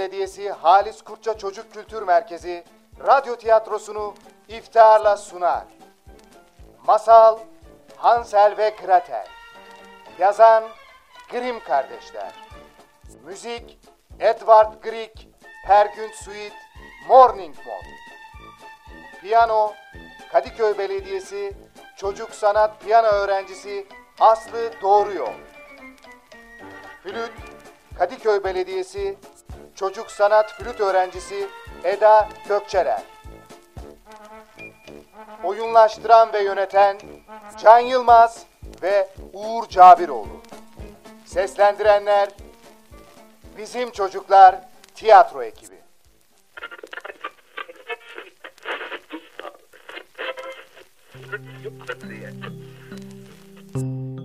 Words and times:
Belediyesi 0.00 0.50
Halis 0.50 1.02
Kurtça 1.02 1.38
Çocuk 1.38 1.72
Kültür 1.72 2.02
Merkezi 2.02 2.64
radyo 3.06 3.36
tiyatrosunu 3.36 4.14
iftiharla 4.48 5.16
sunar. 5.16 5.64
Masal 6.86 7.38
Hansel 7.96 8.56
ve 8.58 8.68
Gretel. 8.68 9.26
Yazan 10.18 10.64
Grimm 11.30 11.60
kardeşler. 11.60 12.32
Müzik 13.24 13.78
Edward 14.20 14.82
Grieg 14.82 15.14
Pergün 15.66 16.12
Suite 16.12 16.56
Morning 17.08 17.56
Mode. 17.56 17.94
Piyano 19.20 19.72
Kadıköy 20.32 20.78
Belediyesi 20.78 21.52
Çocuk 21.96 22.30
Sanat 22.30 22.80
Piyano 22.80 23.08
Öğrencisi 23.08 23.86
Aslı 24.20 24.70
Doğru 24.82 25.12
Yol 25.12 25.34
Flüt 27.02 27.32
Kadıköy 27.98 28.44
Belediyesi 28.44 29.18
Çocuk 29.80 30.10
Sanat 30.10 30.52
Flüt 30.52 30.80
Öğrencisi 30.80 31.48
Eda 31.84 32.28
Gökçeler 32.48 33.02
Oyunlaştıran 35.44 36.32
ve 36.32 36.42
yöneten 36.42 36.98
Can 37.62 37.78
Yılmaz 37.78 38.46
ve 38.82 39.08
Uğur 39.32 39.68
Cabiroğlu. 39.68 40.42
Seslendirenler 41.24 42.28
Bizim 43.58 43.90
Çocuklar 43.90 44.56
Tiyatro 44.94 45.42
Ekibi. 45.42 45.80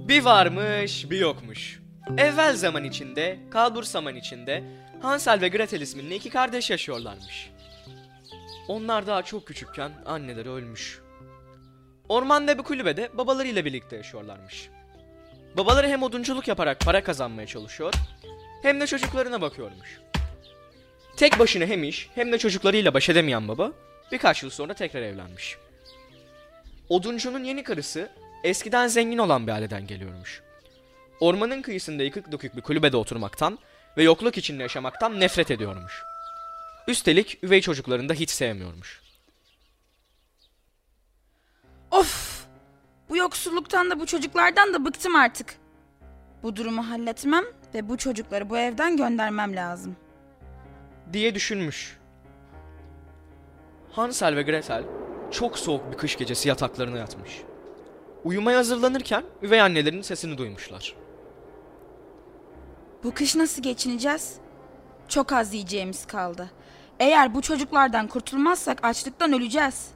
Bir 0.07 0.25
varmış, 0.25 1.09
bir 1.09 1.19
yokmuş. 1.19 1.79
Evvel 2.17 2.55
zaman 2.55 2.83
içinde, 2.83 3.39
kalbur 3.51 3.83
zaman 3.83 4.15
içinde 4.15 4.63
Hansel 5.05 5.41
ve 5.41 5.47
Gretel 5.47 5.81
isminde 5.81 6.15
iki 6.15 6.29
kardeş 6.29 6.69
yaşıyorlarmış. 6.69 7.49
Onlar 8.67 9.07
daha 9.07 9.23
çok 9.23 9.47
küçükken 9.47 9.91
anneleri 10.05 10.49
ölmüş. 10.49 10.99
Ormanda 12.09 12.57
bir 12.57 12.63
kulübede 12.63 13.09
babalarıyla 13.13 13.65
birlikte 13.65 13.95
yaşıyorlarmış. 13.95 14.69
Babaları 15.57 15.87
hem 15.87 16.03
odunculuk 16.03 16.47
yaparak 16.47 16.79
para 16.79 17.03
kazanmaya 17.03 17.47
çalışıyor, 17.47 17.93
hem 18.61 18.81
de 18.81 18.87
çocuklarına 18.87 19.41
bakıyormuş. 19.41 19.99
Tek 21.17 21.39
başına 21.39 21.65
hem 21.65 21.83
iş 21.83 22.09
hem 22.15 22.31
de 22.31 22.37
çocuklarıyla 22.37 22.93
baş 22.93 23.09
edemeyen 23.09 23.47
baba 23.47 23.71
birkaç 24.11 24.43
yıl 24.43 24.49
sonra 24.49 24.73
tekrar 24.73 25.01
evlenmiş. 25.01 25.57
Oduncunun 26.89 27.43
yeni 27.43 27.63
karısı 27.63 28.09
eskiden 28.43 28.87
zengin 28.87 29.17
olan 29.17 29.47
bir 29.47 29.51
aileden 29.51 29.87
geliyormuş. 29.87 30.41
Ormanın 31.19 31.61
kıyısında 31.61 32.03
yıkık 32.03 32.31
dökük 32.31 32.55
bir 32.55 32.61
kulübede 32.61 32.97
oturmaktan 32.97 33.59
ve 33.97 34.03
yokluk 34.03 34.37
içinde 34.37 34.63
yaşamaktan 34.63 35.19
nefret 35.19 35.51
ediyormuş. 35.51 36.03
Üstelik 36.87 37.43
üvey 37.43 37.61
çocuklarını 37.61 38.09
da 38.09 38.13
hiç 38.13 38.29
sevmiyormuş. 38.29 39.01
Of! 41.91 42.45
Bu 43.09 43.17
yoksulluktan 43.17 43.91
da 43.91 43.99
bu 43.99 44.05
çocuklardan 44.05 44.73
da 44.73 44.85
bıktım 44.85 45.15
artık. 45.15 45.55
Bu 46.43 46.55
durumu 46.55 46.89
halletmem 46.89 47.43
ve 47.73 47.89
bu 47.89 47.97
çocukları 47.97 48.49
bu 48.49 48.57
evden 48.57 48.97
göndermem 48.97 49.55
lazım. 49.55 49.95
diye 51.13 51.35
düşünmüş. 51.35 51.97
Hansel 53.91 54.35
ve 54.35 54.41
Gretel 54.41 54.83
çok 55.31 55.59
soğuk 55.59 55.91
bir 55.91 55.97
kış 55.97 56.17
gecesi 56.17 56.49
yataklarına 56.49 56.97
yatmış. 56.97 57.41
Uyumaya 58.23 58.57
hazırlanırken 58.57 59.23
üvey 59.41 59.61
annelerinin 59.61 60.01
sesini 60.01 60.37
duymuşlar. 60.37 60.95
Bu 63.05 63.13
kış 63.13 63.35
nasıl 63.35 63.61
geçineceğiz? 63.61 64.33
Çok 65.07 65.33
az 65.33 65.53
yiyeceğimiz 65.53 66.05
kaldı. 66.07 66.51
Eğer 66.99 67.35
bu 67.35 67.41
çocuklardan 67.41 68.07
kurtulmazsak 68.07 68.85
açlıktan 68.85 69.33
öleceğiz. 69.33 69.87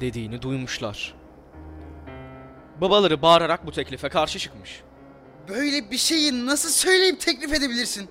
Dediğini 0.00 0.42
duymuşlar. 0.42 1.14
Babaları 2.80 3.22
bağırarak 3.22 3.66
bu 3.66 3.72
teklife 3.72 4.08
karşı 4.08 4.38
çıkmış. 4.38 4.82
Böyle 5.48 5.90
bir 5.90 5.96
şeyi 5.96 6.46
nasıl 6.46 6.68
söyleyip 6.68 7.20
teklif 7.20 7.52
edebilirsin? 7.54 8.08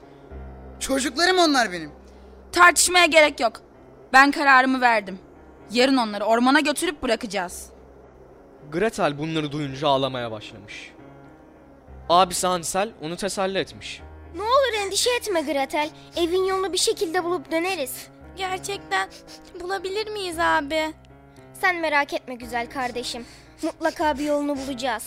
Çocuklarım 0.80 1.38
onlar 1.38 1.72
benim. 1.72 1.92
Tartışmaya 2.52 3.06
gerek 3.06 3.40
yok. 3.40 3.62
Ben 4.14 4.32
kararımı 4.32 4.82
verdim. 4.82 5.20
Yarın 5.72 5.98
onları 5.98 6.24
ormana 6.24 6.60
götürüp 6.60 7.04
bırakacağız. 7.04 7.70
Gretel 8.72 9.18
bunları 9.18 9.52
duyunca 9.52 9.88
ağlamaya 9.88 10.32
başlamış. 10.32 10.92
Abisi 12.10 12.48
Hansel 12.48 12.90
onu 13.02 13.16
teselli 13.18 13.58
etmiş. 13.58 14.02
Ne 14.36 14.42
olur 14.42 14.74
endişe 14.86 15.10
etme 15.20 15.42
Gretel. 15.42 15.90
Evin 16.18 16.46
yolunu 16.46 16.74
bir 16.74 16.78
şekilde 16.78 17.24
bulup 17.24 17.52
döneriz. 17.52 18.08
Gerçekten 18.38 19.10
bulabilir 19.62 20.08
miyiz 20.12 20.40
abi? 20.40 20.94
Sen 21.62 21.76
merak 21.76 22.14
etme 22.14 22.36
güzel 22.36 22.70
kardeşim. 22.70 23.26
Mutlaka 23.62 24.18
bir 24.20 24.24
yolunu 24.26 24.58
bulacağız. 24.58 25.04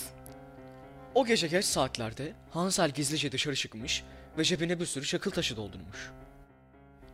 O 1.15 1.27
gece 1.27 1.47
geç 1.49 1.65
saatlerde 1.65 2.33
Hansel 2.51 2.91
gizlice 2.91 3.33
dışarı 3.33 3.57
çıkmış 3.57 4.05
ve 4.39 4.45
cebine 4.45 4.81
bir 4.81 4.87
sürü 4.87 5.07
çakıl 5.07 5.31
taşı 5.31 5.57
doldurmuş. 5.57 6.11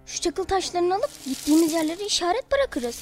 Şu 0.06 0.20
çakıl 0.20 0.44
taşlarını 0.44 0.94
alıp 0.94 1.10
gittiğimiz 1.24 1.72
yerlere 1.72 2.06
işaret 2.06 2.52
bırakırız. 2.52 2.94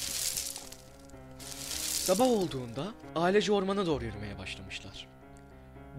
Sabah 2.05 2.25
olduğunda 2.27 2.87
ailece 3.15 3.51
ormana 3.51 3.85
doğru 3.85 4.05
yürümeye 4.05 4.37
başlamışlar. 4.39 5.07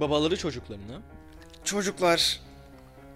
Babaları 0.01 0.37
çocuklarına 0.37 1.01
Çocuklar, 1.65 2.41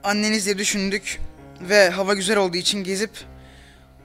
annenizle 0.03 0.59
düşündük 0.59 1.21
ve 1.61 1.91
hava 1.91 2.15
güzel 2.15 2.37
olduğu 2.37 2.57
için 2.57 2.85
gezip 2.85 3.11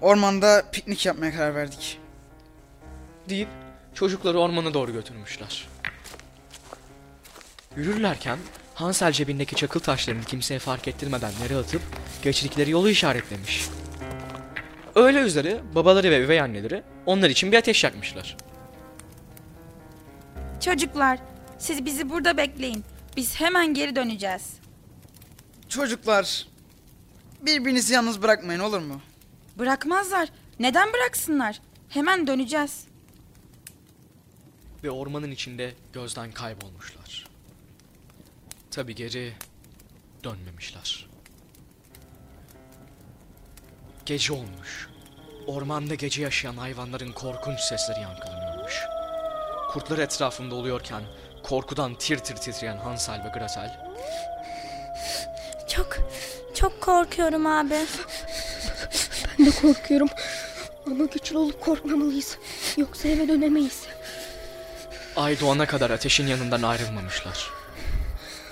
ormanda 0.01 0.63
piknik 0.72 1.06
yapmaya 1.06 1.31
karar 1.31 1.56
verdik. 1.56 2.00
deyip 3.29 3.47
çocukları 3.94 4.40
ormana 4.40 4.73
doğru 4.73 4.94
götürmüşler. 4.94 5.67
Yürürlerken 7.78 8.40
Hansel 8.73 9.11
cebindeki 9.11 9.56
çakıl 9.56 9.79
taşlarını 9.79 10.23
kimseye 10.23 10.59
fark 10.59 10.88
ettirmeden 10.88 11.31
yere 11.44 11.56
atıp 11.56 11.81
geçtikleri 12.22 12.72
yolu 12.72 12.90
işaretlemiş. 12.90 13.66
Öyle 14.96 15.19
üzere 15.19 15.59
babaları 15.75 16.11
ve 16.11 16.19
üvey 16.19 16.41
anneleri 16.41 16.84
onlar 17.06 17.29
için 17.29 17.51
bir 17.51 17.57
ateş 17.57 17.84
yakmışlar. 17.84 18.38
Çocuklar, 20.59 21.19
siz 21.59 21.86
bizi 21.86 22.09
burada 22.09 22.38
bekleyin. 22.38 22.84
Biz 23.18 23.36
hemen 23.40 23.74
geri 23.74 23.96
döneceğiz. 23.96 24.53
Çocuklar, 25.70 26.47
birbirinizi 27.42 27.94
yalnız 27.94 28.22
bırakmayın 28.22 28.59
olur 28.59 28.80
mu? 28.80 29.02
Bırakmazlar. 29.58 30.30
Neden 30.59 30.94
bıraksınlar? 30.94 31.62
Hemen 31.90 32.28
döneceğiz. 32.28 32.90
ve 34.84 34.92
ormanın 34.92 35.31
içinde 35.31 35.74
gözden 35.94 36.31
kaybolmuşlar. 36.31 37.28
Tabi 38.72 38.96
geri 38.96 39.34
dönmemişler. 40.24 41.09
Gece 44.06 44.34
olmuş. 44.34 44.90
Ormanda 45.47 45.96
gece 45.96 46.22
yaşayan 46.22 46.58
hayvanların 46.58 47.12
korkunç 47.12 47.59
sesleri 47.59 48.00
yankılanıyormuş. 48.02 48.80
Kurtlar 49.72 49.97
etrafında 50.00 50.56
oluyorken 50.56 51.03
korkudan 51.49 51.95
tir 51.95 52.17
tir 52.17 52.35
titreyen 52.35 52.77
Hansel 52.77 53.23
ve 53.25 53.39
Gretel 53.39 53.77
Çok 55.67 55.97
çok 56.53 56.81
korkuyorum 56.81 57.45
abi. 57.45 57.75
Ben 59.39 59.45
de 59.45 59.51
korkuyorum. 59.51 60.09
Ama 60.87 61.05
güçlü 61.05 61.37
olup 61.37 61.61
korkmamalıyız. 61.61 62.37
Yoksa 62.78 63.07
eve 63.07 63.28
dönemeyiz. 63.28 63.84
ay 65.16 65.40
doğana 65.40 65.66
kadar 65.66 65.90
ateşin 65.90 66.28
yanından 66.28 66.61
ayrılmamışlar. 66.61 67.49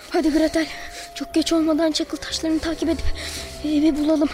Hadi 0.09 0.31
Gretel. 0.31 0.67
Çok 1.15 1.33
geç 1.33 1.53
olmadan 1.53 1.91
çakıl 1.91 2.17
taşlarını 2.17 2.59
takip 2.59 2.89
edip 2.89 3.05
evi 3.65 3.97
bulalım. 3.97 4.29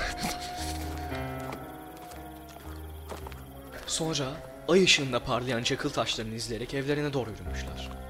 Sonra 3.87 4.25
ay 4.67 4.83
ışığında 4.83 5.19
parlayan 5.19 5.63
çakıl 5.63 5.89
taşlarını 5.89 6.35
izleyerek 6.35 6.73
evlerine 6.73 7.13
doğru 7.13 7.29
yürümüşler. 7.29 8.02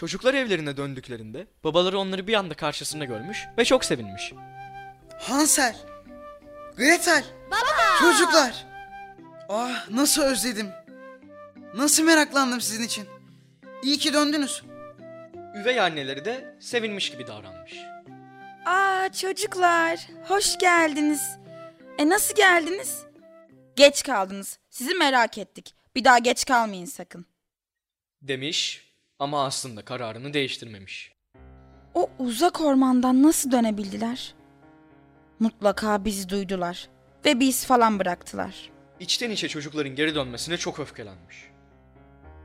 Çocuklar 0.00 0.34
evlerine 0.34 0.76
döndüklerinde 0.76 1.46
babaları 1.64 1.98
onları 1.98 2.26
bir 2.26 2.34
anda 2.34 2.54
karşısında 2.54 3.04
görmüş 3.04 3.46
ve 3.58 3.64
çok 3.64 3.84
sevinmiş. 3.84 4.32
Hansel, 5.18 5.76
Gretel, 6.76 7.24
çocuklar. 8.00 8.66
Ah 9.48 9.90
nasıl 9.90 10.22
özledim. 10.22 10.70
Nasıl 11.74 12.04
meraklandım 12.04 12.60
sizin 12.60 12.82
için. 12.82 13.08
İyi 13.82 13.98
ki 13.98 14.12
döndünüz. 14.12 14.62
Üvey 15.56 15.80
anneleri 15.80 16.24
de 16.24 16.56
sevinmiş 16.60 17.10
gibi 17.10 17.26
davranmış. 17.26 17.74
Aa 18.66 19.12
çocuklar, 19.12 20.08
hoş 20.28 20.58
geldiniz. 20.58 21.38
E 21.98 22.08
nasıl 22.08 22.34
geldiniz? 22.34 23.02
Geç 23.76 24.02
kaldınız. 24.02 24.58
Sizi 24.70 24.94
merak 24.94 25.38
ettik. 25.38 25.74
Bir 25.94 26.04
daha 26.04 26.18
geç 26.18 26.44
kalmayın 26.44 26.86
sakın. 26.86 27.26
Demiş 28.22 28.89
ama 29.20 29.44
aslında 29.44 29.82
kararını 29.82 30.34
değiştirmemiş. 30.34 31.12
O 31.94 32.10
uzak 32.18 32.60
ormandan 32.60 33.22
nasıl 33.22 33.50
dönebildiler? 33.50 34.34
Mutlaka 35.40 36.04
bizi 36.04 36.28
duydular 36.28 36.88
ve 37.24 37.40
biz 37.40 37.64
falan 37.66 37.98
bıraktılar. 37.98 38.70
İçten 39.00 39.30
içe 39.30 39.48
çocukların 39.48 39.94
geri 39.94 40.14
dönmesine 40.14 40.56
çok 40.56 40.80
öfkelenmiş. 40.80 41.50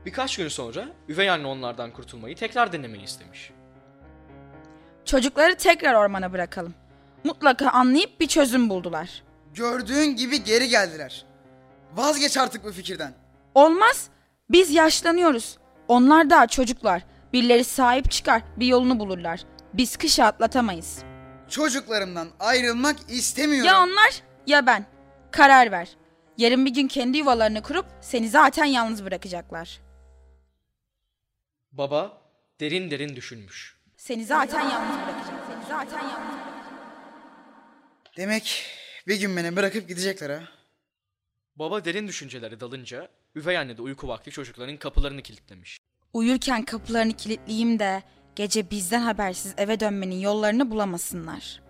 Birkaç 0.06 0.36
gün 0.36 0.48
sonra 0.48 0.88
üvey 1.08 1.30
anne 1.30 1.46
onlardan 1.46 1.92
kurtulmayı 1.92 2.36
tekrar 2.36 2.72
denemeyi 2.72 3.04
istemiş. 3.04 3.50
Çocukları 5.04 5.56
tekrar 5.56 5.94
ormana 5.94 6.32
bırakalım. 6.32 6.74
Mutlaka 7.24 7.70
anlayıp 7.70 8.20
bir 8.20 8.26
çözüm 8.28 8.70
buldular. 8.70 9.22
Gördüğün 9.54 10.16
gibi 10.16 10.44
geri 10.44 10.68
geldiler. 10.68 11.24
Vazgeç 11.94 12.36
artık 12.36 12.64
bu 12.64 12.72
fikirden. 12.72 13.14
Olmaz. 13.54 14.08
Biz 14.50 14.70
yaşlanıyoruz. 14.70 15.58
Onlar 15.88 16.30
daha 16.30 16.46
çocuklar. 16.46 17.02
Birileri 17.32 17.64
sahip 17.64 18.10
çıkar, 18.10 18.42
bir 18.56 18.66
yolunu 18.66 18.98
bulurlar. 18.98 19.40
Biz 19.74 19.96
kışı 19.96 20.24
atlatamayız. 20.24 21.02
Çocuklarımdan 21.48 22.28
ayrılmak 22.40 22.96
istemiyorum. 23.08 23.66
Ya 23.66 23.82
onlar 23.82 24.22
ya 24.46 24.66
ben. 24.66 24.86
Karar 25.30 25.70
ver. 25.70 25.88
Yarın 26.38 26.66
bir 26.66 26.70
gün 26.74 26.88
kendi 26.88 27.18
yuvalarını 27.18 27.62
kurup 27.62 27.86
seni 28.00 28.28
zaten 28.28 28.64
yalnız 28.64 29.04
bırakacaklar. 29.04 29.80
Baba 31.72 32.22
derin 32.60 32.90
derin 32.90 33.16
düşünmüş. 33.16 33.76
Seni 33.96 34.24
zaten 34.24 34.60
yalnız 34.60 34.96
bırakacak. 34.96 35.40
Seni 35.48 35.64
zaten 35.68 35.98
yalnız 35.98 36.34
bırakacak. 36.34 36.56
Demek 38.16 38.64
bir 39.08 39.20
gün 39.20 39.36
beni 39.36 39.56
bırakıp 39.56 39.88
gidecekler 39.88 40.30
ha. 40.30 40.42
Baba 41.56 41.84
derin 41.84 42.08
düşüncelere 42.08 42.60
dalınca 42.60 43.08
üvey 43.34 43.58
anne 43.58 43.76
de 43.76 43.82
uyku 43.82 44.08
vakti 44.08 44.30
çocukların 44.30 44.76
kapılarını 44.76 45.22
kilitlemiş. 45.22 45.78
Uyurken 46.12 46.64
kapılarını 46.64 47.12
kilitleyeyim 47.12 47.78
de 47.78 48.02
gece 48.36 48.70
bizden 48.70 49.00
habersiz 49.00 49.54
eve 49.56 49.80
dönmenin 49.80 50.18
yollarını 50.18 50.70
bulamasınlar. 50.70 51.62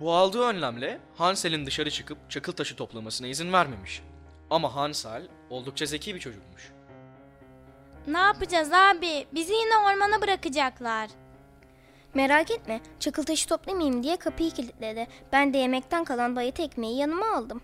Bu 0.00 0.12
aldığı 0.14 0.42
önlemle 0.42 1.00
Hansel'in 1.14 1.66
dışarı 1.66 1.90
çıkıp 1.90 2.30
çakıl 2.30 2.52
taşı 2.52 2.76
toplamasına 2.76 3.26
izin 3.26 3.52
vermemiş. 3.52 4.02
Ama 4.50 4.74
Hansel 4.74 5.28
oldukça 5.50 5.86
zeki 5.86 6.14
bir 6.14 6.20
çocukmuş. 6.20 6.72
Ne 8.06 8.18
yapacağız 8.18 8.72
abi? 8.72 9.26
Bizi 9.34 9.52
yine 9.52 9.76
ormana 9.76 10.22
bırakacaklar. 10.22 11.10
Merak 12.16 12.50
etme 12.50 12.80
çakıl 13.00 13.22
taşı 13.22 13.48
toplamayayım 13.48 14.02
diye 14.02 14.16
kapıyı 14.16 14.50
kilitledi. 14.50 15.06
Ben 15.32 15.54
de 15.54 15.58
yemekten 15.58 16.04
kalan 16.04 16.36
bayat 16.36 16.60
ekmeği 16.60 16.98
yanıma 16.98 17.26
aldım. 17.36 17.60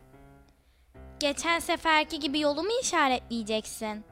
Geçen 1.20 1.58
seferki 1.58 2.20
gibi 2.20 2.40
yolu 2.40 2.62
mu 2.62 2.70
işaretleyeceksin? 2.82 4.04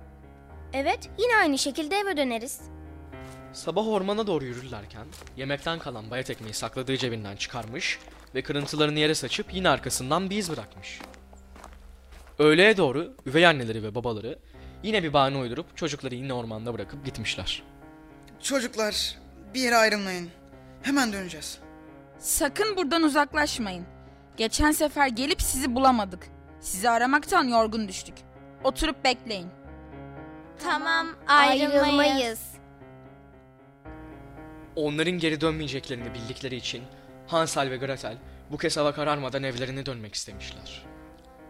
Evet 0.73 1.11
yine 1.19 1.37
aynı 1.37 1.59
şekilde 1.59 1.97
eve 1.97 2.17
döneriz. 2.17 2.61
Sabah 3.53 3.89
ormana 3.89 4.27
doğru 4.27 4.45
yürürlerken 4.45 5.07
yemekten 5.37 5.79
kalan 5.79 6.11
bayat 6.11 6.31
ekmeği 6.31 6.55
sakladığı 6.55 6.97
cebinden 6.97 7.37
çıkarmış 7.37 7.99
ve 8.35 8.43
kırıntılarını 8.43 8.99
yere 8.99 9.15
saçıp 9.15 9.55
yine 9.55 9.69
arkasından 9.69 10.31
bir 10.31 10.37
iz 10.37 10.51
bırakmış. 10.51 11.01
Öğleye 12.39 12.77
doğru 12.77 13.15
üvey 13.27 13.47
anneleri 13.47 13.83
ve 13.83 13.95
babaları 13.95 14.39
yine 14.83 15.03
bir 15.03 15.13
bahane 15.13 15.39
uydurup 15.39 15.77
çocukları 15.77 16.15
yine 16.15 16.33
ormanda 16.33 16.75
bırakıp 16.75 17.05
gitmişler. 17.05 17.63
Çocuklar 18.43 19.21
bir 19.55 19.61
yere 19.61 19.77
ayrılmayın. 19.77 20.31
Hemen 20.83 21.13
döneceğiz. 21.13 21.59
Sakın 22.19 22.77
buradan 22.77 23.03
uzaklaşmayın. 23.03 23.87
Geçen 24.37 24.73
sefer 24.73 25.07
gelip 25.09 25.43
sizi 25.43 25.75
bulamadık. 25.75 26.27
Sizi 26.61 26.91
aramaktan 26.91 27.45
yorgun 27.45 27.89
düştük. 27.89 28.15
Oturup 28.65 29.05
bekleyin. 29.05 29.49
Tamam 30.65 31.07
ayrılmayız. 31.29 31.83
Ayrılmayız. 31.83 32.41
Onların 34.77 35.13
geri 35.19 35.41
dönmeyeceklerini 35.41 36.15
bildikleri 36.15 36.57
için 36.57 36.83
Hansel 37.27 37.71
ve 37.71 37.77
Gretel 37.77 38.17
bu 38.51 38.59
kez 38.59 38.77
hava 38.77 38.95
kararmadan 38.95 39.43
evlerine 39.43 39.87
dönmek 39.87 40.15
istemişler. 40.15 40.87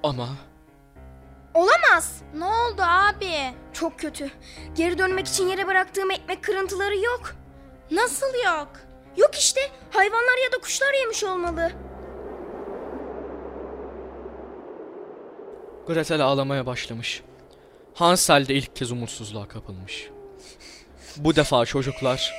Ama 0.02 0.28
Olamaz. 1.54 2.22
Ne 2.34 2.44
oldu 2.44 2.82
abi? 2.82 3.54
Çok 3.72 3.98
kötü. 3.98 4.30
Geri 4.74 4.98
dönmek 4.98 5.26
için 5.26 5.48
yere 5.48 5.66
bıraktığım 5.66 6.10
ekmek 6.10 6.44
kırıntıları 6.44 6.96
yok. 6.96 7.34
Nasıl 7.90 8.34
yok? 8.46 8.68
Yok 9.16 9.34
işte. 9.34 9.60
Hayvanlar 9.90 10.44
ya 10.44 10.52
da 10.52 10.58
kuşlar 10.58 10.94
yemiş 11.00 11.24
olmalı. 11.24 11.72
Gretel 15.86 16.20
ağlamaya 16.20 16.66
başlamış. 16.66 17.22
Hansel 17.94 18.48
de 18.48 18.54
ilk 18.54 18.76
kez 18.76 18.92
umutsuzluğa 18.92 19.48
kapılmış. 19.48 20.08
Bu 21.16 21.36
defa 21.36 21.66
çocuklar 21.66 22.34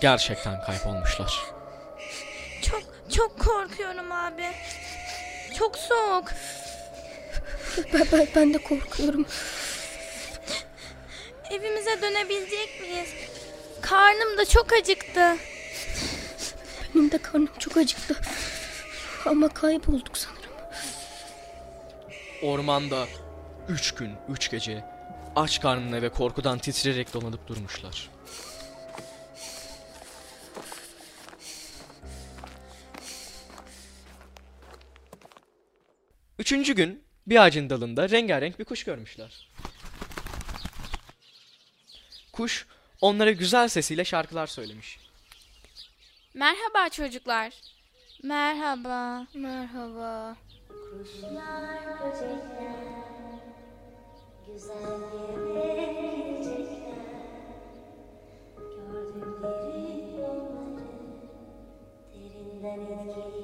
gerçekten 0.00 0.64
kaybolmuşlar. 0.64 1.44
Çok 2.62 2.82
çok 3.16 3.38
korkuyorum 3.38 4.12
abi. 4.12 4.46
Çok 5.58 5.76
soğuk. 5.76 6.28
Ben, 7.92 8.06
ben, 8.12 8.28
ben 8.36 8.54
de 8.54 8.58
korkuyorum. 8.58 9.26
Evimize 11.50 12.02
dönebilecek 12.02 12.80
miyiz? 12.80 13.08
Karnım 13.82 14.38
da 14.38 14.44
çok 14.44 14.72
acıktı. 14.72 15.36
Benim 16.94 17.10
de 17.10 17.18
karnım 17.18 17.48
çok 17.58 17.76
acıktı. 17.76 18.16
Ama 19.26 19.48
kaybolduk 19.48 20.18
sanırım. 20.18 20.40
Ormanda 22.42 23.06
üç 23.68 23.94
gün, 23.94 24.10
üç 24.28 24.50
gece 24.50 24.84
aç 25.36 25.60
karnına 25.60 26.02
ve 26.02 26.08
korkudan 26.08 26.58
titreyerek 26.58 27.14
dolanıp 27.14 27.48
durmuşlar. 27.48 28.10
Üçüncü 36.38 36.74
gün 36.74 37.04
bir 37.26 37.42
ağacın 37.42 37.70
dalında 37.70 38.10
rengarenk 38.10 38.58
bir 38.58 38.64
kuş 38.64 38.84
görmüşler. 38.84 39.48
Kuş 42.32 42.66
onlara 43.00 43.30
güzel 43.30 43.68
sesiyle 43.68 44.04
şarkılar 44.04 44.46
söylemiş. 44.46 44.98
Merhaba 46.34 46.88
çocuklar. 46.88 47.52
Merhaba. 48.22 49.26
Merhaba. 49.34 50.36
Derinden 62.14 62.80
etkileyecekler 62.80 63.39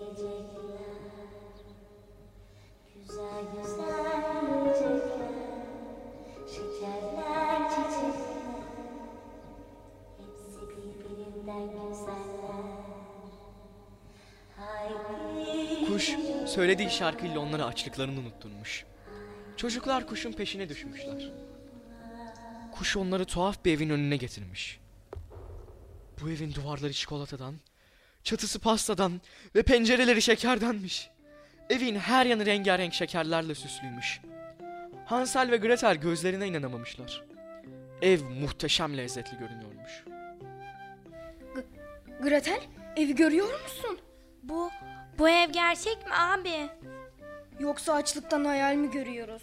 Kuş 15.86 16.16
söylediği 16.46 16.90
şarkıyla 16.90 17.40
onlara 17.40 17.64
açlıklarını 17.64 18.20
unutturmuş. 18.20 18.84
Çocuklar 19.56 20.06
kuşun 20.06 20.32
peşine 20.32 20.68
düşmüşler. 20.68 21.32
Kuş 22.72 22.96
onları 22.96 23.24
tuhaf 23.24 23.64
bir 23.64 23.72
evin 23.72 23.90
önüne 23.90 24.16
getirmiş. 24.16 24.80
Bu 26.20 26.30
evin 26.30 26.54
duvarları 26.54 26.92
çikolatadan, 26.92 27.54
çatısı 28.24 28.58
pastadan 28.58 29.20
ve 29.54 29.62
pencereleri 29.62 30.22
şekerdenmiş. 30.22 31.10
Evin 31.70 31.96
her 31.96 32.26
yanı 32.26 32.46
rengarenk 32.46 32.94
şekerlerle 32.94 33.54
süslüymüş. 33.54 34.20
Hansel 35.06 35.50
ve 35.50 35.56
Gretel 35.56 35.96
gözlerine 35.96 36.46
inanamamışlar. 36.46 37.24
Ev 38.02 38.24
muhteşem 38.24 38.96
lezzetli 38.96 39.38
görünüyormuş. 39.38 40.04
Gretel 42.22 42.60
evi 42.96 43.14
görüyor 43.14 43.62
musun? 43.62 43.98
Bu 44.42 44.70
bu 45.18 45.28
ev 45.28 45.50
gerçek 45.50 46.06
mi 46.06 46.14
abi? 46.14 46.68
Yoksa 47.60 47.92
açlıktan 47.94 48.44
hayal 48.44 48.74
mi 48.74 48.90
görüyoruz? 48.90 49.42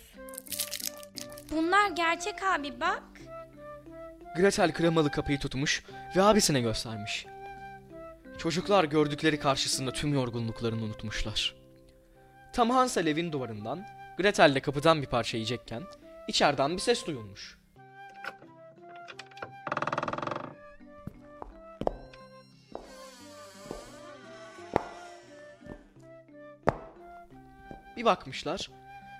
Bunlar 1.51 1.89
gerçek 1.89 2.43
abi 2.43 2.79
bak. 2.79 3.03
Gretel 4.35 4.73
kremalı 4.73 5.11
kapıyı 5.11 5.39
tutmuş 5.39 5.83
ve 6.15 6.21
abisine 6.21 6.61
göstermiş. 6.61 7.25
Çocuklar 8.37 8.83
gördükleri 8.83 9.39
karşısında 9.39 9.91
tüm 9.91 10.13
yorgunluklarını 10.13 10.83
unutmuşlar. 10.83 11.55
Tam 12.53 12.69
Hansel 12.69 13.07
evin 13.07 13.31
duvarından, 13.31 13.85
Gretel 14.17 14.55
de 14.55 14.59
kapıdan 14.59 15.01
bir 15.01 15.07
parça 15.07 15.37
yiyecekken 15.37 15.83
içeriden 16.27 16.71
bir 16.73 16.79
ses 16.79 17.05
duyulmuş. 17.05 17.57
Bir 27.97 28.05
bakmışlar, 28.05 28.69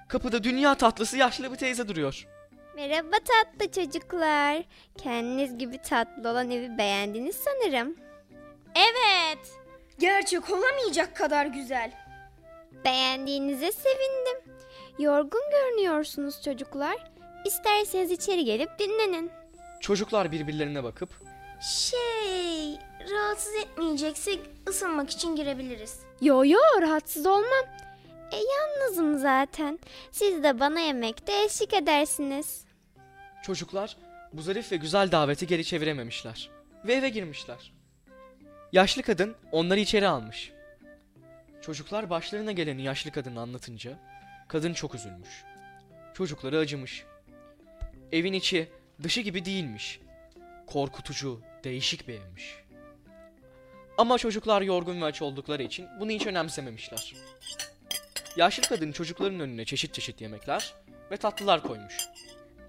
kapıda 0.08 0.44
dünya 0.44 0.76
tatlısı 0.76 1.18
yaşlı 1.18 1.52
bir 1.52 1.58
teyze 1.58 1.88
duruyor. 1.88 2.28
Merhaba 2.76 3.16
tatlı 3.26 3.72
çocuklar. 3.72 4.64
Kendiniz 4.98 5.58
gibi 5.58 5.78
tatlı 5.78 6.30
olan 6.30 6.52
evi 6.52 6.78
beğendiniz 6.78 7.36
sanırım. 7.36 7.96
Evet. 8.76 9.52
Gerçek 10.00 10.50
olamayacak 10.50 11.16
kadar 11.16 11.46
güzel. 11.46 11.92
Beğendiğinize 12.86 13.72
sevindim. 13.72 14.54
Yorgun 15.00 15.42
görünüyorsunuz 15.52 16.42
çocuklar. 16.44 17.12
İsterseniz 17.46 18.12
içeri 18.12 18.46
gelip 18.46 18.80
dinlenin. 18.80 19.32
Çocuklar 19.80 20.32
birbirlerine 20.32 20.84
bakıp 20.84 21.10
Şey, 21.62 22.78
rahatsız 23.12 23.54
etmeyeceksek 23.56 24.40
ısınmak 24.70 25.10
için 25.10 25.36
girebiliriz. 25.36 26.00
Yo 26.22 26.46
yo 26.46 26.60
rahatsız 26.82 27.26
olmam. 27.26 27.66
E 28.32 28.36
yalnızım 28.38 29.18
zaten. 29.18 29.80
Siz 30.12 30.44
de 30.44 30.60
bana 30.60 30.80
yemekte 30.80 31.44
eşlik 31.46 31.74
edersiniz. 31.74 32.66
çocuklar 33.44 33.98
bu 34.34 34.42
zarif 34.42 34.72
ve 34.72 34.76
güzel 34.76 35.12
daveti 35.12 35.48
geri 35.48 35.66
çevirememişler 35.66 36.50
ve 36.86 36.94
eve 36.94 37.10
girmişler. 37.10 37.74
Yaşlı 38.72 39.02
kadın 39.04 39.36
onları 39.52 39.80
içeri 39.80 40.08
almış. 40.08 40.52
Çocuklar 41.62 42.10
başlarına 42.10 42.52
geleni 42.52 42.82
yaşlı 42.84 43.12
kadına 43.12 43.42
anlatınca 43.42 44.00
kadın 44.48 44.74
çok 44.74 44.96
üzülmüş. 44.96 45.44
Çocukları 46.14 46.58
acımış. 46.58 47.06
Evin 48.12 48.34
içi 48.34 48.70
dışı 49.04 49.22
gibi 49.22 49.46
değilmiş. 49.46 50.00
Korkutucu, 50.68 51.42
değişik 51.64 52.08
bir 52.08 52.14
evmiş. 52.14 52.56
Ama 53.98 54.18
çocuklar 54.18 54.62
yorgun 54.62 55.02
ve 55.02 55.06
aç 55.06 55.22
oldukları 55.22 55.64
için 55.64 55.88
bunu 56.00 56.12
hiç 56.12 56.28
önemsememişler. 56.28 57.14
Yaşlı 58.36 58.64
kadın 58.64 58.92
çocukların 58.92 59.40
önüne 59.40 59.66
çeşit 59.66 59.94
çeşit 59.94 60.22
yemekler 60.22 60.74
ve 61.12 61.18
tatlılar 61.18 61.64
koymuş. 61.64 61.98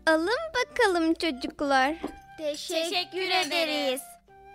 Alın 0.06 0.38
bakalım 0.54 1.14
çocuklar. 1.14 1.94
Teşekkür 2.38 3.30
ederiz. 3.46 4.00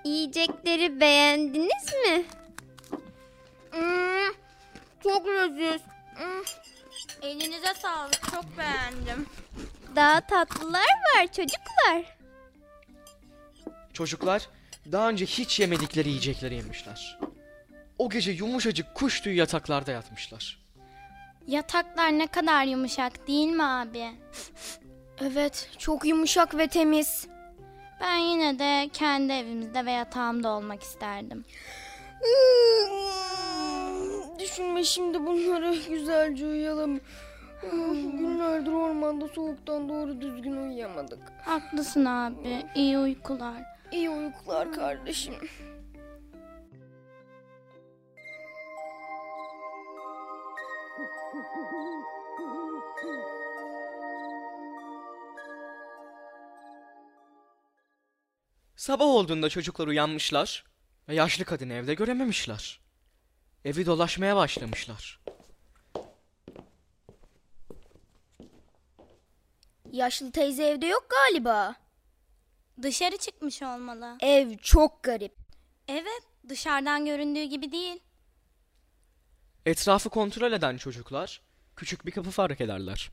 Yiyecekleri 0.04 1.00
beğendiniz 1.00 1.94
mi? 2.06 2.25
Hmm, 3.72 4.34
çok 5.04 5.28
leziz. 5.28 5.82
Hmm. 6.16 6.44
Elinize 7.22 7.74
sağlık. 7.74 8.32
Çok 8.32 8.58
beğendim. 8.58 9.25
Daha 9.96 10.22
tatlılar 10.22 10.82
var 11.16 11.28
çocuklar. 11.28 12.18
Çocuklar 13.94 14.50
daha 14.92 15.10
önce 15.10 15.25
hiç 15.25 15.60
yemedikleri 15.60 16.10
yiyecekleri 16.10 16.56
yemişler. 16.56 17.20
O 17.98 18.10
gece 18.10 18.32
yumuşacık 18.32 18.96
kuş 18.96 19.22
tüyü 19.22 19.36
yataklarda 19.36 19.92
yatmışlar. 19.92 20.60
Yataklar 21.50 22.12
ne 22.12 22.27
kadar 22.27 22.63
yumuşak 22.63 23.27
değil 23.27 23.48
mi 23.48 23.63
abi? 23.63 24.06
Evet, 25.22 25.70
çok 25.77 26.06
yumuşak 26.06 26.58
ve 26.58 26.68
temiz. 26.68 27.27
Ben 28.01 28.15
yine 28.18 28.60
de 28.60 28.89
kendi 28.94 29.34
evimizde 29.34 29.86
ve 29.86 29.91
yatağımda 29.91 30.50
olmak 30.50 30.84
isterdim. 30.84 31.46
Düşünme 34.39 34.84
şimdi 34.84 35.25
bunları 35.25 35.75
güzelce 35.89 36.46
uyuyalım. 36.46 37.01
Günlerdir 37.91 38.72
ormanda 38.72 39.27
soğuktan 39.27 39.89
doğru 39.89 40.22
düzgün 40.22 40.58
uyuyamadık. 40.58 41.20
Haklısın 41.46 42.06
abi. 42.06 42.65
İyi 42.75 42.98
uykular. 42.98 43.63
İyi 43.91 44.10
uykular 44.10 44.74
kardeşim. 44.74 45.34
Sabah 58.89 59.05
olduğunda 59.05 59.50
çocuklar 59.50 59.88
uyanmışlar 59.88 60.63
ve 61.10 61.15
yaşlı 61.15 61.46
kadını 61.46 61.74
evde 61.74 61.93
görememişler. 61.93 62.79
Evi 63.65 63.86
dolaşmaya 63.86 64.36
başlamışlar. 64.36 65.19
Yaşlı 69.91 70.31
teyze 70.31 70.63
evde 70.63 70.86
yok 70.86 71.08
galiba. 71.10 71.75
Dışarı 72.81 73.17
çıkmış 73.17 73.62
olmalı. 73.62 74.17
Ev 74.22 74.58
çok 74.58 75.03
garip. 75.03 75.36
Evet, 75.88 76.24
dışarıdan 76.50 77.05
göründüğü 77.05 77.43
gibi 77.43 77.72
değil. 77.72 78.00
Etrafı 79.65 80.10
kontrol 80.10 80.51
eden 80.51 80.77
çocuklar 80.77 81.41
küçük 81.75 82.05
bir 82.05 82.12
kapı 82.12 82.31
fark 82.31 82.62
ederler. 82.62 83.12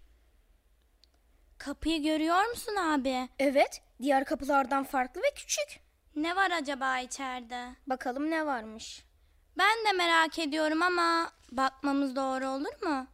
Kapıyı 1.58 2.02
görüyor 2.02 2.44
musun 2.44 2.76
abi? 2.76 3.28
Evet, 3.38 3.82
diğer 4.02 4.24
kapılardan 4.24 4.84
farklı 4.84 5.20
ve 5.20 5.30
küçük. 5.34 5.80
Ne 6.16 6.36
var 6.36 6.50
acaba 6.50 6.98
içeride? 6.98 7.76
Bakalım 7.86 8.30
ne 8.30 8.46
varmış. 8.46 9.04
Ben 9.58 9.84
de 9.88 9.92
merak 9.92 10.38
ediyorum 10.38 10.82
ama 10.82 11.30
bakmamız 11.52 12.16
doğru 12.16 12.48
olur 12.48 12.82
mu? 12.82 13.06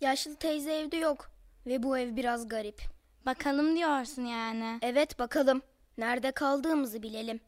Yaşlı 0.00 0.36
teyze 0.36 0.72
evde 0.72 0.96
yok 0.96 1.30
ve 1.66 1.82
bu 1.82 1.98
ev 1.98 2.16
biraz 2.16 2.48
garip. 2.48 2.82
Bakalım 3.26 3.76
diyorsun 3.76 4.24
yani. 4.24 4.78
Evet 4.82 5.18
bakalım. 5.18 5.62
Nerede 5.98 6.32
kaldığımızı 6.32 7.02
bilelim. 7.02 7.40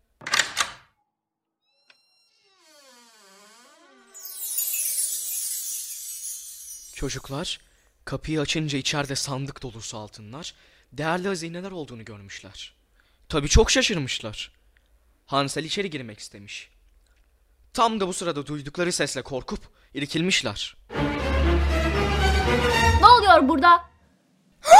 Çocuklar 6.94 7.60
kapıyı 8.04 8.40
açınca 8.40 8.78
içeride 8.78 9.14
sandık 9.16 9.62
dolusu 9.62 9.98
altınlar, 9.98 10.54
değerli 10.92 11.28
hazineler 11.28 11.70
olduğunu 11.70 12.04
görmüşler. 12.04 12.74
Tabii 13.28 13.48
çok 13.48 13.70
şaşırmışlar. 13.70 14.52
Hansel 15.26 15.64
içeri 15.64 15.90
girmek 15.90 16.18
istemiş. 16.18 16.70
Tam 17.72 18.00
da 18.00 18.08
bu 18.08 18.12
sırada 18.12 18.46
duydukları 18.46 18.92
sesle 18.92 19.22
korkup 19.22 19.60
irkilmişler. 19.94 20.76
Ne 23.00 23.06
oluyor 23.06 23.48
burada? 23.48 23.84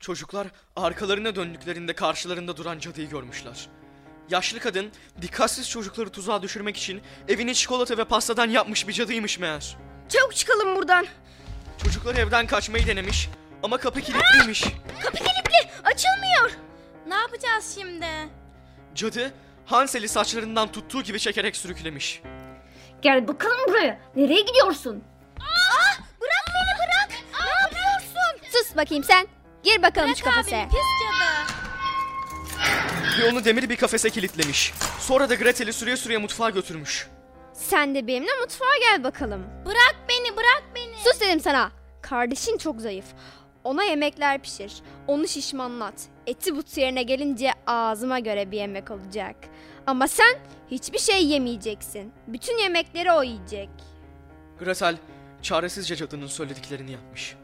Çocuklar 0.00 0.48
arkalarına 0.76 1.36
döndüklerinde 1.36 1.92
karşılarında 1.92 2.56
duran 2.56 2.78
cadıyı 2.78 3.08
görmüşler. 3.08 3.68
Yaşlı 4.30 4.60
kadın 4.60 4.92
dikkatsiz 5.22 5.70
çocukları 5.70 6.10
tuzağa 6.10 6.42
düşürmek 6.42 6.76
için 6.76 7.02
evini 7.28 7.54
çikolata 7.54 7.98
ve 7.98 8.04
pastadan 8.04 8.50
yapmış 8.50 8.88
bir 8.88 8.92
cadıymış 8.92 9.38
meğer. 9.38 9.76
Çabuk 10.08 10.34
çıkalım 10.36 10.76
buradan. 10.76 11.06
Çocuklar 11.84 12.14
evden 12.14 12.46
kaçmayı 12.46 12.86
denemiş 12.86 13.28
ama 13.62 13.78
kapı 13.78 14.00
kilitliymiş. 14.00 14.62
Kapı 15.02 15.16
kilitli. 15.16 15.70
Açılmıyor. 15.84 16.50
Ne 17.06 17.14
yapacağız 17.14 17.74
şimdi? 17.80 18.06
Cadı 18.94 19.32
Hansel'i 19.66 20.08
saçlarından 20.08 20.72
tuttuğu 20.72 21.02
gibi 21.02 21.20
çekerek 21.20 21.56
sürüklemiş. 21.56 22.22
Gel 23.02 23.28
bakalım 23.28 23.56
buraya. 23.68 23.98
Nereye 24.16 24.40
gidiyorsun? 24.40 25.04
Bırak 26.20 26.46
beni 26.48 26.78
bırak. 26.78 27.10
ne 27.46 27.60
yapıyorsun? 27.62 28.50
Sus 28.52 28.76
bakayım 28.76 29.04
sen. 29.04 29.26
Gir 29.62 29.82
bakalım 29.82 30.16
şu 30.16 30.24
kafese. 30.24 30.56
Abi, 30.56 30.68
pis 30.68 30.78
cadı. 30.78 31.52
Ve 33.20 33.30
onu 33.32 33.44
demir 33.44 33.68
bir 33.68 33.76
kafese 33.76 34.10
kilitlemiş. 34.10 34.72
Sonra 35.00 35.28
da 35.30 35.34
Gretel'i 35.34 35.72
sürüye 35.72 35.96
sürüye 35.96 36.18
mutfağa 36.18 36.50
götürmüş. 36.50 37.06
Sen 37.52 37.94
de 37.94 38.06
benimle 38.06 38.30
mutfağa 38.40 38.76
gel 38.80 39.04
bakalım. 39.04 39.46
Bırak 39.66 39.96
beni, 40.08 40.36
bırak 40.36 40.62
beni. 40.74 40.96
Sus 41.04 41.20
dedim 41.20 41.40
sana. 41.40 41.70
Kardeşin 42.02 42.58
çok 42.58 42.80
zayıf. 42.80 43.04
Ona 43.68 43.84
yemekler 43.84 44.42
pişir. 44.42 44.72
Onu 45.06 45.28
şişmanlat. 45.28 45.94
Eti 46.26 46.56
but 46.56 46.76
yerine 46.76 47.02
gelince 47.02 47.52
ağzıma 47.66 48.18
göre 48.18 48.50
bir 48.50 48.56
yemek 48.56 48.90
olacak. 48.90 49.36
Ama 49.86 50.08
sen 50.08 50.38
hiçbir 50.70 50.98
şey 50.98 51.26
yemeyeceksin. 51.26 52.12
Bütün 52.26 52.58
yemekleri 52.58 53.12
o 53.12 53.22
yiyecek. 53.22 53.68
Gretel 54.58 54.96
çaresizce 55.42 55.96
cadının 55.96 56.26
söylediklerini 56.26 56.90
yapmış. 56.92 57.36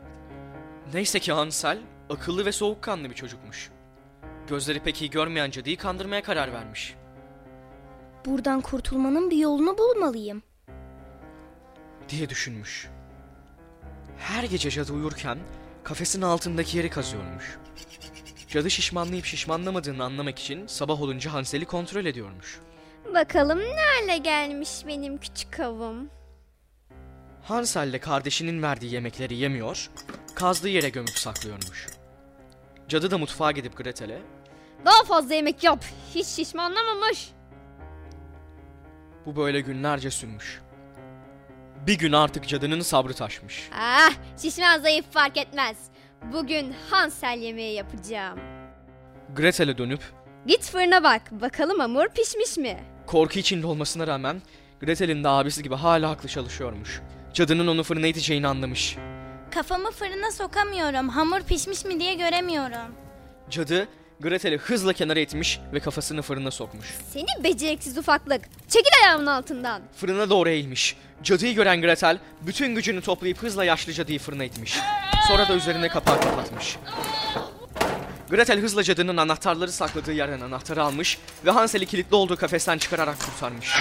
Neyse 0.95 1.19
ki 1.21 1.33
Hansel 1.33 1.79
akıllı 2.11 2.47
ve 2.47 2.53
soğukkanlı 2.53 3.11
bir 3.11 3.15
çocukmuş. 3.15 3.71
Gözleri 4.49 4.81
pek 4.81 5.03
iyi 5.03 5.11
görmeyen 5.11 5.51
cadıyı 5.51 5.77
kandırmaya 5.77 6.23
karar 6.23 6.53
vermiş. 6.53 6.95
Buradan 8.27 8.61
kurtulmanın 8.61 9.31
bir 9.31 9.37
yolunu 9.37 9.79
bulmalıyım. 9.79 10.43
diye 12.09 12.29
düşünmüş. 12.29 12.89
Her 14.19 14.45
gece 14.45 14.71
cadı 14.71 14.93
uyurken 14.93 15.39
kafesin 15.85 16.23
altındaki 16.23 16.77
yeri 16.77 16.91
kazıyormuş. 16.91 17.59
Cadı 18.49 18.71
şişmanlayıp 18.71 19.25
şişmanlamadığını 19.25 20.05
anlamak 20.05 20.39
için 20.39 20.67
sabah 20.67 21.03
olunca 21.03 21.33
Hansel'i 21.33 21.65
kontrol 21.65 22.05
ediyormuş. 22.05 22.61
Bakalım 23.15 23.59
ne 23.59 23.83
hale 23.83 24.19
gelmiş 24.19 24.71
benim 24.87 25.19
küçük 25.19 25.61
avım. 25.61 26.11
Hansel 27.43 27.93
de 27.93 27.99
kardeşinin 27.99 28.63
verdiği 28.63 28.95
yemekleri 28.95 29.35
yemiyor, 29.35 29.91
kazdığı 30.35 30.69
yere 30.69 30.89
gömüp 30.89 31.19
saklıyormuş. 31.19 31.87
Cadı 32.89 33.11
da 33.11 33.19
mutfağa 33.19 33.53
gidip 33.53 33.77
Gretel'e 33.77 34.23
Daha 34.85 35.05
fazla 35.05 35.35
yemek 35.35 35.65
yap. 35.65 35.85
Hiç 36.15 36.27
şişmanlamamış. 36.27 37.31
bu 39.27 39.37
böyle 39.37 39.61
günlerce 39.61 40.11
sürmüş. 40.11 40.61
Bir 41.87 41.99
gün 41.99 42.13
artık 42.13 42.49
cadının 42.49 42.81
sabrı 42.81 43.15
taşmış. 43.15 43.69
Ah 43.81 44.13
şişman 44.43 44.81
zayıf 44.81 45.05
fark 45.13 45.37
etmez. 45.37 45.77
Bugün 46.33 46.75
Hansel 46.91 47.39
yemeği 47.39 47.75
yapacağım. 47.75 48.39
Gretel'e 49.37 49.79
dönüp 49.79 50.01
Git 50.47 50.63
fırına 50.71 51.03
bak. 51.05 51.23
Bakalım 51.31 51.81
hamur 51.81 52.09
pişmiş 52.09 52.57
mi? 52.57 52.85
korku 53.07 53.39
içinde 53.39 53.67
olmasına 53.67 54.07
rağmen 54.07 54.43
Gretel'in 54.81 55.25
de 55.25 55.29
abisi 55.29 55.63
gibi 55.63 55.75
hala 55.75 56.11
haklı 56.11 56.29
çalışıyormuş. 56.29 57.01
Cadının 57.35 57.67
onu 57.67 57.83
fırına 57.83 58.07
iteceğini 58.07 58.47
anlamış. 58.47 58.97
Kafamı 59.51 59.91
fırına 59.91 60.31
sokamıyorum. 60.33 61.09
Hamur 61.09 61.41
pişmiş 61.41 61.85
mi 61.85 62.01
diye 62.01 62.15
göremiyorum. 62.15 62.95
Cadı 63.51 63.89
Gretel'i 64.21 64.57
hızla 64.59 64.93
kenara 64.93 65.19
itmiş 65.21 65.61
ve 65.73 65.81
kafasını 65.81 66.23
fırına 66.23 66.51
sokmuş. 66.51 66.95
Seni 67.13 67.45
beceriksiz 67.45 67.99
ufaklık. 67.99 68.43
Çekil 68.69 68.91
ayağımın 69.03 69.27
altından. 69.27 69.83
Fırına 69.97 70.31
doğru 70.31 70.49
eğilmiş. 70.49 70.97
Cadıyı 71.23 71.55
gören 71.55 71.81
Gretel 71.81 72.19
bütün 72.43 72.75
gücünü 72.75 73.01
toplayıp 73.01 73.43
hızla 73.43 73.65
yaşlı 73.65 73.93
cadıyı 73.93 74.19
fırına 74.19 74.45
itmiş. 74.45 74.79
Sonra 75.29 75.49
da 75.49 75.55
üzerine 75.55 75.89
kapağı 75.89 76.21
kapatmış. 76.21 76.77
Gretel 78.31 78.61
hızla 78.61 78.83
cadının 78.83 79.17
anahtarları 79.17 79.73
sakladığı 79.73 80.13
yerden 80.13 80.41
anahtarı 80.41 80.83
almış 80.83 81.19
ve 81.45 81.51
Hansel'i 81.51 81.87
kilitli 81.87 82.15
olduğu 82.15 82.37
kafesten 82.37 82.79
çıkararak 82.79 83.17
kurtarmış. 83.21 83.75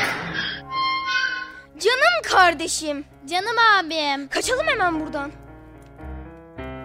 Canım 1.79 2.21
kardeşim. 2.31 3.05
Canım 3.29 3.55
abim. 3.79 4.27
Kaçalım 4.27 4.67
hemen 4.67 4.99
buradan. 4.99 5.31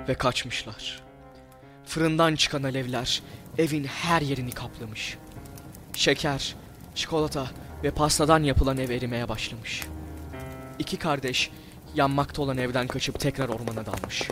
Ve 0.09 0.15
kaçmışlar. 0.15 1.08
Fırından 1.89 2.37
çıkan 2.37 2.63
alevler 2.63 3.23
evin 3.59 3.85
her 3.85 4.23
yerini 4.23 4.53
kaplamış. 4.53 5.19
Şeker, 5.95 6.57
çikolata 6.95 7.51
ve 7.83 7.91
pastadan 7.91 8.43
yapılan 8.43 8.79
ev 8.79 8.91
erimeye 8.91 9.29
başlamış. 9.29 9.85
İki 10.79 10.97
kardeş 10.97 11.51
yanmakta 11.95 12.43
olan 12.43 12.59
evden 12.59 12.87
kaçıp 12.87 13.21
tekrar 13.21 13.49
ormana 13.49 13.87
dalmış. 13.87 14.31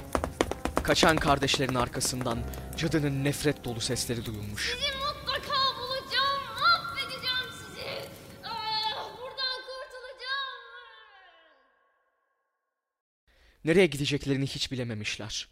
Kaçan 0.83 1.17
kardeşlerin 1.17 1.75
arkasından 1.75 2.39
cadının 2.77 3.25
nefret 3.25 3.65
dolu 3.65 3.81
sesleri 3.81 4.25
duyulmuş. 4.25 4.77
Mutlaka 4.77 5.57
bulacağım. 5.79 6.43
Affedeceğim 6.75 7.51
sizi. 7.59 8.09
Ah, 8.45 9.09
buradan 9.19 9.61
kurtulacağım. 9.67 10.61
Nereye 13.65 13.87
gideceklerini 13.87 14.47
hiç 14.47 14.73
bilememişler. 14.73 15.49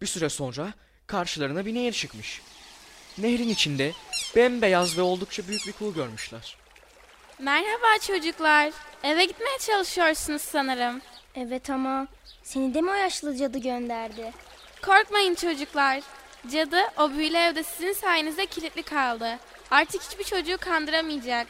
Bir 0.00 0.06
süre 0.06 0.28
sonra 0.28 0.74
karşılarına 1.06 1.66
bir 1.66 1.74
nehir 1.74 1.92
çıkmış. 1.92 2.42
Nehrin 3.18 3.48
içinde 3.48 3.92
bembeyaz 4.36 4.98
ve 4.98 5.02
oldukça 5.02 5.48
büyük 5.48 5.66
bir 5.66 5.72
kuğu 5.72 5.94
görmüşler. 5.94 6.56
Merhaba 7.38 7.98
çocuklar. 8.06 8.72
Eve 9.02 9.24
gitmeye 9.24 9.58
çalışıyorsunuz 9.58 10.42
sanırım. 10.42 11.00
Evet 11.34 11.70
ama 11.70 12.06
seni 12.42 12.74
de 12.74 12.80
mi 12.80 12.90
o 12.90 12.94
yaşlı 12.94 13.36
cadı 13.36 13.58
gönderdi? 13.58 14.32
Korkmayın 14.82 15.34
çocuklar. 15.34 16.00
Cadı 16.52 16.80
o 16.98 17.10
büyülü 17.10 17.36
evde 17.36 17.62
sizin 17.62 17.92
sayenizde 17.92 18.46
kilitli 18.46 18.82
kaldı. 18.82 19.38
Artık 19.70 20.02
hiçbir 20.02 20.24
çocuğu 20.24 20.58
kandıramayacak. 20.60 21.46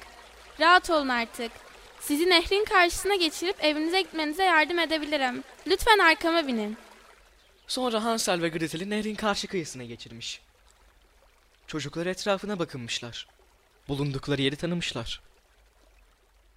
Rahat 0.60 0.90
olun 0.90 1.08
artık. 1.08 1.52
Sizi 2.00 2.30
nehrin 2.30 2.64
karşısına 2.64 3.14
geçirip 3.14 3.64
evinize 3.64 4.02
gitmenize 4.02 4.44
yardım 4.44 4.78
edebilirim. 4.78 5.44
Lütfen 5.66 5.98
arkama 5.98 6.46
binin. 6.46 6.76
Sonra 7.66 8.04
Hansel 8.04 8.42
ve 8.42 8.48
Gretel'i 8.48 8.90
nehrin 8.90 9.14
karşı 9.14 9.48
kıyısına 9.48 9.84
geçirmiş. 9.84 10.40
Çocuklar 11.66 12.06
etrafına 12.06 12.58
bakınmışlar. 12.58 13.26
Bulundukları 13.88 14.42
yeri 14.42 14.56
tanımışlar. 14.56 15.20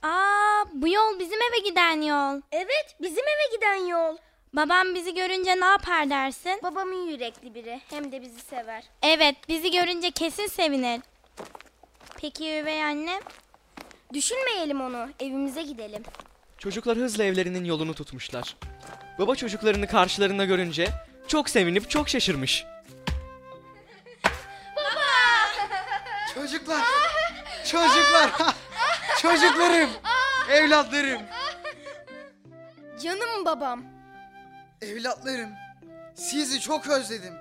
Aa, 0.04 0.64
bu 0.74 0.88
yol 0.88 1.20
bizim 1.20 1.40
eve 1.42 1.70
giden 1.70 2.02
yol. 2.02 2.42
Evet 2.52 2.96
bizim 3.02 3.24
eve 3.24 3.56
giden 3.56 3.88
yol. 3.88 4.18
Babam 4.54 4.96
bizi 4.96 5.14
görünce 5.16 5.60
ne 5.60 5.66
yapar 5.66 6.10
dersin? 6.10 6.60
Babam 6.64 6.92
iyi 6.94 7.12
yürekli 7.12 7.56
biri 7.56 7.82
hem 7.90 8.12
de 8.12 8.22
bizi 8.22 8.40
sever. 8.40 8.84
Evet, 9.02 9.36
bizi 9.50 9.72
görünce 9.72 10.12
kesin 10.12 10.48
sevinir. 10.48 11.02
Peki 12.22 12.44
üvey 12.44 12.84
annem? 12.84 13.20
Düşünmeyelim 14.14 14.82
onu 14.82 15.10
evimize 15.20 15.62
gidelim. 15.64 16.04
Çocuklar 16.58 16.98
hızla 16.98 17.24
evlerinin 17.24 17.66
yolunu 17.66 17.94
tutmuşlar. 17.94 18.56
Baba 19.20 19.36
çocuklarını 19.36 19.88
karşılarında 19.88 20.46
görünce 20.46 20.90
çok 21.28 21.50
sevinip 21.50 21.90
çok 21.90 22.10
şaşırmış. 22.10 22.66
Çocuklar. 26.34 26.82
Çocuklar. 27.66 28.32
Çocuklarım. 29.22 29.90
Evlatlarım. 30.52 31.22
Canım 33.04 33.46
babam. 33.46 33.84
Evlatlarım. 34.82 35.50
Sizi 36.16 36.60
çok 36.60 36.88
özledim. 36.88 37.34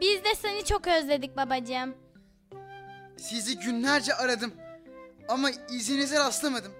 Biz 0.00 0.24
de 0.24 0.34
seni 0.34 0.64
çok 0.64 0.86
özledik 0.86 1.36
babacığım. 1.36 1.94
Sizi 3.16 3.58
günlerce 3.58 4.14
aradım. 4.14 4.54
Ama 5.28 5.50
izinize 5.70 6.18
rastlamadım. 6.18 6.72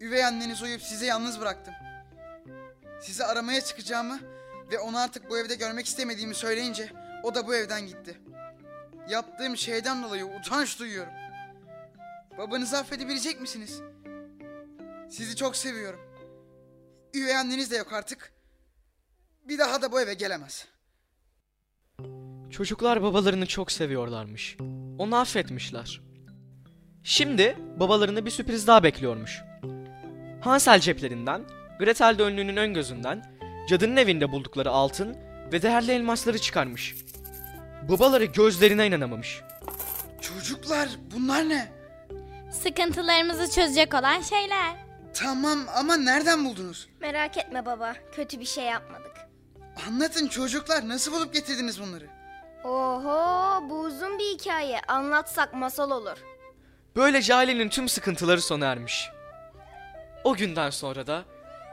Üvey 0.00 0.24
anneniz 0.24 0.62
uyup 0.62 0.82
sizi 0.82 1.06
yalnız 1.06 1.40
bıraktım. 1.40 1.74
Sizi 3.02 3.24
aramaya 3.24 3.60
çıkacağımı 3.60 4.20
ve 4.70 4.78
onu 4.78 4.98
artık 4.98 5.30
bu 5.30 5.38
evde 5.38 5.54
görmek 5.54 5.86
istemediğimi 5.86 6.34
söyleyince 6.34 6.92
o 7.22 7.34
da 7.34 7.46
bu 7.46 7.54
evden 7.54 7.86
gitti. 7.86 8.18
Yaptığım 9.08 9.56
şeyden 9.56 10.02
dolayı 10.02 10.26
utanç 10.26 10.78
duyuyorum. 10.78 11.12
Babanızı 12.38 12.78
affedebilecek 12.78 13.40
misiniz? 13.40 13.80
Sizi 15.10 15.36
çok 15.36 15.56
seviyorum. 15.56 16.00
Üvey 17.14 17.36
anneniz 17.36 17.70
de 17.70 17.76
yok 17.76 17.92
artık. 17.92 18.32
Bir 19.48 19.58
daha 19.58 19.82
da 19.82 19.92
bu 19.92 20.00
eve 20.00 20.14
gelemez. 20.14 20.66
Çocuklar 22.50 23.02
babalarını 23.02 23.46
çok 23.46 23.72
seviyorlarmış. 23.72 24.56
Onu 24.98 25.16
affetmişler. 25.16 26.00
Şimdi 27.04 27.58
babalarını 27.80 28.26
bir 28.26 28.30
sürpriz 28.30 28.66
daha 28.66 28.82
bekliyormuş. 28.82 29.42
Hansel 30.40 30.80
ceplerinden, 30.80 31.44
Gretel 31.82 32.18
de 32.18 32.22
önlüğünün 32.22 32.56
ön 32.56 32.74
gözünden 32.74 33.24
cadının 33.68 33.96
evinde 33.96 34.32
buldukları 34.32 34.70
altın 34.70 35.16
ve 35.52 35.62
değerli 35.62 35.92
elmasları 35.92 36.38
çıkarmış. 36.38 36.94
Babaları 37.88 38.24
gözlerine 38.24 38.86
inanamamış. 38.86 39.40
Çocuklar 40.20 40.88
bunlar 41.14 41.48
ne? 41.48 41.72
Sıkıntılarımızı 42.50 43.50
çözecek 43.50 43.94
olan 43.94 44.20
şeyler. 44.20 44.76
Tamam 45.14 45.58
ama 45.76 45.96
nereden 45.96 46.44
buldunuz? 46.44 46.88
Merak 47.00 47.36
etme 47.36 47.66
baba 47.66 47.94
kötü 48.12 48.40
bir 48.40 48.44
şey 48.44 48.64
yapmadık. 48.64 49.16
Anlatın 49.88 50.28
çocuklar 50.28 50.88
nasıl 50.88 51.12
bulup 51.12 51.34
getirdiniz 51.34 51.80
bunları? 51.80 52.06
Oho 52.64 53.62
bu 53.70 53.80
uzun 53.80 54.18
bir 54.18 54.24
hikaye 54.24 54.80
anlatsak 54.88 55.54
masal 55.54 55.90
olur. 55.90 56.18
Böylece 56.96 57.34
ailenin 57.34 57.68
tüm 57.68 57.88
sıkıntıları 57.88 58.42
sona 58.42 58.66
ermiş. 58.66 59.08
O 60.24 60.34
günden 60.34 60.70
sonra 60.70 61.06
da 61.06 61.24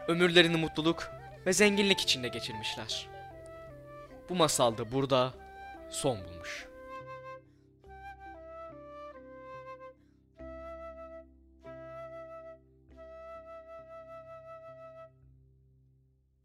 ömürlerini 0.10 0.58
mutluluk 0.58 1.12
ve 1.46 1.54
zenginlik 1.54 2.00
içinde 2.00 2.28
geçirmişler. 2.28 3.08
Bu 4.30 4.36
masal 4.36 4.78
da 4.78 4.92
burada 4.92 5.34
son 5.90 6.18
bulmuş. 6.24 6.69